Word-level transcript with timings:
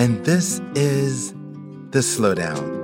and 0.00 0.24
this 0.24 0.62
is 0.74 1.32
The 1.90 1.98
Slowdown. 1.98 2.78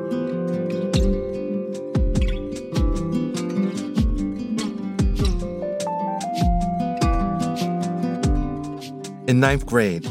In 9.27 9.41
ninth 9.41 9.65
grade, 9.65 10.05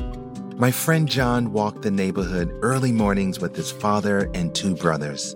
my 0.58 0.72
friend 0.72 1.08
John 1.08 1.54
walked 1.54 1.84
the 1.84 1.92
neighborhood 1.92 2.52
early 2.64 2.92
mornings 2.92 3.40
with 3.40 3.56
his 3.56 3.72
father 3.72 4.28
and 4.34 4.56
two 4.56 4.74
brothers. 4.74 5.36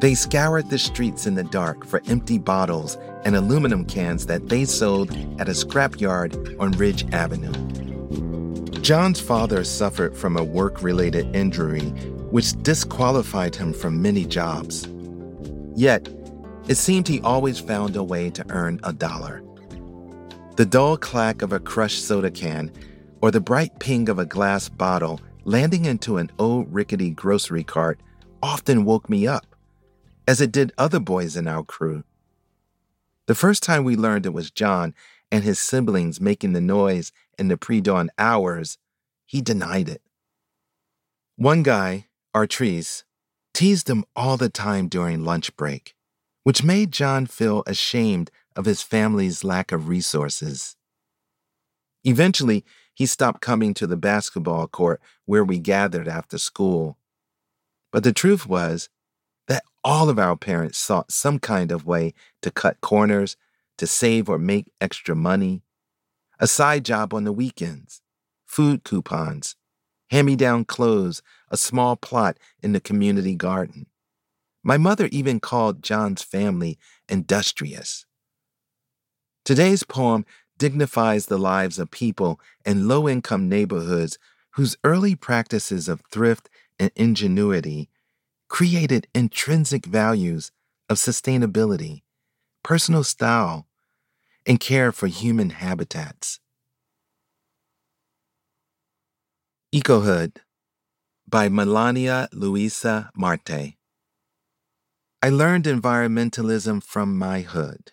They 0.00 0.16
scoured 0.16 0.68
the 0.68 0.80
streets 0.80 1.28
in 1.28 1.36
the 1.36 1.44
dark 1.44 1.86
for 1.86 2.02
empty 2.08 2.38
bottles 2.38 2.98
and 3.24 3.36
aluminum 3.36 3.84
cans 3.84 4.26
that 4.26 4.48
they 4.48 4.64
sold 4.64 5.12
at 5.38 5.48
a 5.48 5.52
scrapyard 5.52 6.58
on 6.58 6.72
Ridge 6.72 7.08
Avenue. 7.12 7.85
John's 8.86 9.20
father 9.20 9.64
suffered 9.64 10.16
from 10.16 10.36
a 10.36 10.44
work 10.44 10.80
related 10.80 11.34
injury 11.34 11.88
which 12.30 12.52
disqualified 12.62 13.56
him 13.56 13.72
from 13.72 14.00
many 14.00 14.24
jobs. 14.24 14.86
Yet, 15.74 16.08
it 16.68 16.76
seemed 16.76 17.08
he 17.08 17.20
always 17.22 17.58
found 17.58 17.96
a 17.96 18.04
way 18.04 18.30
to 18.30 18.46
earn 18.48 18.78
a 18.84 18.92
dollar. 18.92 19.42
The 20.54 20.66
dull 20.66 20.96
clack 20.98 21.42
of 21.42 21.52
a 21.52 21.58
crushed 21.58 22.04
soda 22.04 22.30
can 22.30 22.70
or 23.20 23.32
the 23.32 23.40
bright 23.40 23.76
ping 23.80 24.08
of 24.08 24.20
a 24.20 24.24
glass 24.24 24.68
bottle 24.68 25.20
landing 25.42 25.84
into 25.84 26.18
an 26.18 26.30
old 26.38 26.72
rickety 26.72 27.10
grocery 27.10 27.64
cart 27.64 27.98
often 28.40 28.84
woke 28.84 29.10
me 29.10 29.26
up, 29.26 29.56
as 30.28 30.40
it 30.40 30.52
did 30.52 30.72
other 30.78 31.00
boys 31.00 31.34
in 31.34 31.48
our 31.48 31.64
crew. 31.64 32.04
The 33.26 33.34
first 33.34 33.64
time 33.64 33.82
we 33.82 33.96
learned 33.96 34.26
it 34.26 34.32
was 34.32 34.52
John 34.52 34.94
and 35.32 35.42
his 35.42 35.58
siblings 35.58 36.20
making 36.20 36.52
the 36.52 36.60
noise 36.60 37.10
in 37.38 37.48
the 37.48 37.56
pre 37.56 37.80
dawn 37.80 38.10
hours, 38.18 38.78
he 39.26 39.42
denied 39.42 39.88
it. 39.88 40.02
One 41.36 41.62
guy, 41.62 42.06
Artrice, 42.34 43.02
teased 43.52 43.90
him 43.90 44.04
all 44.14 44.36
the 44.36 44.48
time 44.48 44.88
during 44.88 45.24
lunch 45.24 45.54
break, 45.56 45.94
which 46.44 46.64
made 46.64 46.92
John 46.92 47.26
feel 47.26 47.62
ashamed 47.66 48.30
of 48.54 48.64
his 48.64 48.82
family's 48.82 49.44
lack 49.44 49.72
of 49.72 49.88
resources. 49.88 50.76
Eventually, 52.04 52.64
he 52.94 53.04
stopped 53.04 53.42
coming 53.42 53.74
to 53.74 53.86
the 53.86 53.96
basketball 53.96 54.68
court 54.68 55.02
where 55.26 55.44
we 55.44 55.58
gathered 55.58 56.08
after 56.08 56.38
school. 56.38 56.96
But 57.92 58.04
the 58.04 58.12
truth 58.12 58.46
was 58.46 58.88
that 59.48 59.64
all 59.84 60.08
of 60.08 60.18
our 60.18 60.36
parents 60.36 60.78
sought 60.78 61.12
some 61.12 61.38
kind 61.38 61.70
of 61.70 61.84
way 61.84 62.14
to 62.42 62.50
cut 62.50 62.80
corners, 62.80 63.36
to 63.78 63.86
save 63.86 64.28
or 64.28 64.38
make 64.38 64.66
extra 64.80 65.14
money, 65.14 65.62
a 66.38 66.46
side 66.46 66.84
job 66.84 67.12
on 67.12 67.24
the 67.24 67.32
weekends, 67.32 68.00
food 68.46 68.84
coupons, 68.84 69.56
hand 70.10 70.26
me 70.26 70.36
down 70.36 70.64
clothes, 70.64 71.22
a 71.50 71.56
small 71.56 71.96
plot 71.96 72.38
in 72.62 72.72
the 72.72 72.80
community 72.80 73.34
garden. 73.34 73.86
My 74.62 74.78
mother 74.78 75.08
even 75.12 75.40
called 75.40 75.82
John's 75.82 76.22
family 76.22 76.78
industrious. 77.08 78.06
Today's 79.44 79.82
poem 79.82 80.24
dignifies 80.58 81.26
the 81.26 81.38
lives 81.38 81.78
of 81.78 81.90
people 81.90 82.40
in 82.64 82.88
low 82.88 83.08
income 83.08 83.48
neighborhoods 83.48 84.18
whose 84.52 84.76
early 84.82 85.14
practices 85.14 85.88
of 85.88 86.02
thrift 86.10 86.48
and 86.78 86.90
ingenuity 86.96 87.88
created 88.48 89.06
intrinsic 89.14 89.84
values 89.86 90.50
of 90.88 90.96
sustainability, 90.96 92.02
personal 92.62 93.04
style, 93.04 93.66
and 94.46 94.60
care 94.60 94.92
for 94.92 95.08
human 95.08 95.50
habitats. 95.50 96.40
Ecohood 99.76 100.38
by 101.28 101.50
Melania 101.50 102.30
Luisa 102.32 103.10
Marte. 103.14 103.74
I 105.22 105.28
learned 105.28 105.66
environmentalism 105.66 106.82
from 106.82 107.18
my 107.18 107.42
hood. 107.42 107.92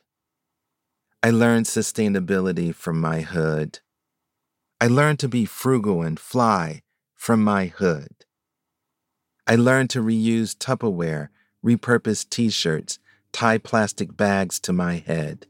I 1.21 1.31
learned 1.31 1.66
sustainability 1.66 2.73
from 2.73 3.01
my 3.01 3.19
hood. 3.19 3.79
I 4.79 4.88
learned 4.88 5.19
to 5.19 5.27
be 5.27 5.44
frugal 5.44 6.01
and 6.01 6.17
fly 6.17 6.83
from 7.16 7.44
my 7.44 7.66
hood. 7.66 8.23
I 9.45 9.57
learned 9.57 9.89
to 9.89 10.01
reuse 10.01 10.55
Tupperware, 10.55 11.27
repurpose 11.65 12.23
t 12.29 12.50
shirts, 12.50 12.97
tie 13.33 13.57
plastic 13.57 14.15
bags 14.15 14.57
to 14.61 14.71
my 14.71 15.03
head. 15.05 15.47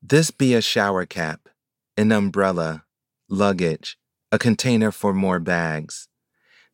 This 0.00 0.30
be 0.30 0.54
a 0.54 0.62
shower 0.62 1.04
cap, 1.04 1.50
an 1.94 2.10
umbrella, 2.10 2.84
luggage, 3.28 3.98
a 4.32 4.38
container 4.38 4.90
for 4.90 5.12
more 5.12 5.38
bags. 5.38 6.08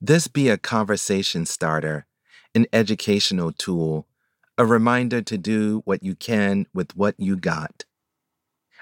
This 0.01 0.27
be 0.27 0.49
a 0.49 0.59
conversation 0.59 1.47
starter, 1.47 2.07
an 2.55 2.67
educational 2.73 3.53
tool, 3.53 4.07
a 4.59 4.67
reminder 4.67 5.23
to 5.23 5.39
do 5.39 5.83
what 5.85 6.03
you 6.03 6.15
can 6.15 6.67
with 6.75 6.97
what 6.97 7.15
you 7.19 7.37
got. 7.37 7.85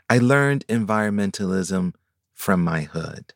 I 0.09 0.19
learned 0.19 0.67
environmentalism 0.67 1.95
from 2.35 2.65
my 2.65 2.83
hood. 2.83 3.35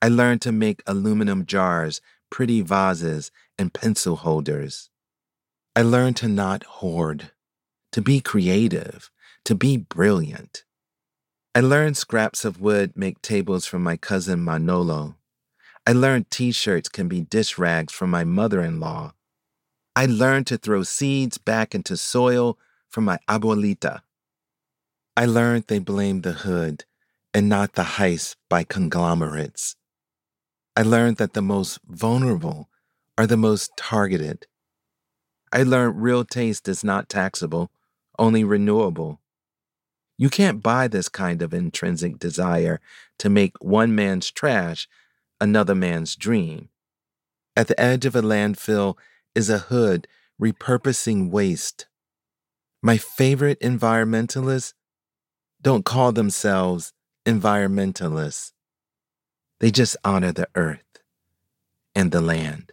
I 0.00 0.08
learned 0.08 0.42
to 0.42 0.52
make 0.52 0.82
aluminum 0.86 1.44
jars, 1.44 2.00
pretty 2.30 2.60
vases, 2.60 3.30
and 3.58 3.74
pencil 3.74 4.16
holders. 4.16 4.90
I 5.74 5.82
learned 5.82 6.16
to 6.18 6.28
not 6.28 6.62
hoard, 6.64 7.32
to 7.92 8.00
be 8.00 8.20
creative, 8.20 9.10
to 9.44 9.54
be 9.54 9.76
brilliant. 9.76 10.64
I 11.54 11.60
learned 11.60 11.96
scraps 11.96 12.44
of 12.44 12.60
wood 12.60 12.92
make 12.94 13.22
tables 13.22 13.66
from 13.66 13.82
my 13.82 13.96
cousin 13.96 14.44
Manolo. 14.44 15.16
I 15.86 15.92
learned 15.92 16.30
t 16.30 16.52
shirts 16.52 16.88
can 16.88 17.08
be 17.08 17.22
dish 17.22 17.56
rags 17.58 17.92
from 17.92 18.10
my 18.10 18.22
mother 18.22 18.60
in 18.60 18.78
law. 18.78 19.14
I 19.96 20.06
learned 20.06 20.46
to 20.48 20.58
throw 20.58 20.82
seeds 20.82 21.38
back 21.38 21.74
into 21.74 21.96
soil 21.96 22.58
from 22.88 23.04
my 23.04 23.18
abuelita. 23.28 24.02
I 25.16 25.24
learned 25.24 25.64
they 25.66 25.78
blame 25.80 26.20
the 26.20 26.32
hood 26.32 26.84
and 27.34 27.48
not 27.48 27.72
the 27.72 27.82
heist 27.82 28.36
by 28.48 28.62
conglomerates. 28.64 29.74
I 30.76 30.82
learned 30.82 31.16
that 31.16 31.32
the 31.32 31.42
most 31.42 31.80
vulnerable 31.88 32.68
are 33.16 33.26
the 33.26 33.36
most 33.36 33.72
targeted. 33.76 34.46
I 35.52 35.64
learned 35.64 36.00
real 36.00 36.24
taste 36.24 36.68
is 36.68 36.84
not 36.84 37.08
taxable, 37.08 37.72
only 38.18 38.44
renewable. 38.44 39.20
You 40.18 40.28
can't 40.28 40.62
buy 40.62 40.88
this 40.88 41.08
kind 41.08 41.40
of 41.40 41.54
intrinsic 41.54 42.18
desire 42.18 42.80
to 43.18 43.28
make 43.28 43.52
one 43.60 43.94
man's 43.94 44.30
trash 44.30 44.88
another 45.40 45.76
man's 45.76 46.16
dream. 46.16 46.68
At 47.56 47.68
the 47.68 47.80
edge 47.80 48.04
of 48.04 48.16
a 48.16 48.22
landfill 48.22 48.96
is 49.34 49.48
a 49.48 49.58
hood 49.58 50.08
repurposing 50.40 51.30
waste. 51.30 51.86
My 52.82 52.96
favorite 52.96 53.60
environmentalists 53.60 54.74
don't 55.62 55.84
call 55.84 56.12
themselves 56.12 56.92
environmentalists. 57.24 58.52
They 59.60 59.70
just 59.70 59.96
honor 60.04 60.32
the 60.32 60.48
earth 60.54 60.84
and 61.94 62.10
the 62.10 62.20
land. 62.20 62.72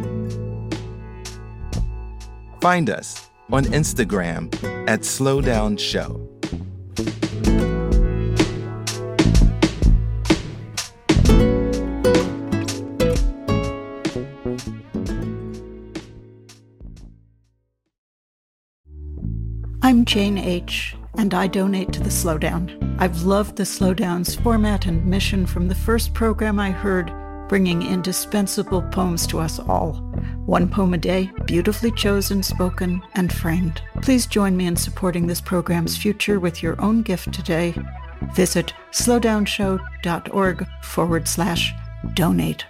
Find 2.61 2.91
us 2.91 3.27
on 3.51 3.65
Instagram 3.65 4.53
at 4.87 4.99
Slowdown 4.99 5.79
Show. 5.79 6.27
I'm 19.81 20.05
Jane 20.05 20.37
H., 20.37 20.95
and 21.17 21.33
I 21.33 21.47
donate 21.47 21.91
to 21.93 21.99
the 21.99 22.09
Slowdown. 22.09 22.95
I've 22.99 23.23
loved 23.23 23.55
the 23.55 23.63
Slowdown's 23.63 24.35
format 24.35 24.85
and 24.85 25.03
mission 25.03 25.47
from 25.47 25.67
the 25.67 25.73
first 25.73 26.13
program 26.13 26.59
I 26.59 26.69
heard, 26.69 27.11
bringing 27.49 27.81
indispensable 27.81 28.83
poems 28.83 29.25
to 29.27 29.39
us 29.39 29.57
all. 29.57 30.07
One 30.51 30.67
poem 30.67 30.93
a 30.93 30.97
day, 30.97 31.31
beautifully 31.45 31.91
chosen, 31.91 32.43
spoken, 32.43 33.01
and 33.15 33.31
framed. 33.31 33.81
Please 34.01 34.25
join 34.27 34.57
me 34.57 34.67
in 34.67 34.75
supporting 34.75 35.25
this 35.25 35.39
program's 35.39 35.95
future 35.95 36.41
with 36.41 36.61
your 36.61 36.75
own 36.81 37.03
gift 37.03 37.33
today. 37.33 37.73
Visit 38.35 38.73
slowdownshow.org 38.91 40.67
forward 40.83 41.27
slash 41.29 41.73
donate. 42.15 42.65